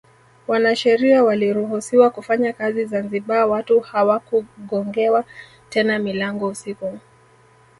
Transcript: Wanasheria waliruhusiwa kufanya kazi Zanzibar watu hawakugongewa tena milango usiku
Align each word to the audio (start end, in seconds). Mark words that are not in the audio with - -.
Wanasheria 0.47 1.23
waliruhusiwa 1.23 2.09
kufanya 2.09 2.53
kazi 2.53 2.85
Zanzibar 2.85 3.45
watu 3.45 3.79
hawakugongewa 3.79 5.23
tena 5.69 5.99
milango 5.99 6.47
usiku 6.47 6.99